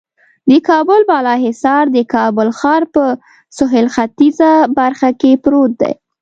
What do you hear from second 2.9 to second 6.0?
په سهیل ختیځه برخه کې پروت دی.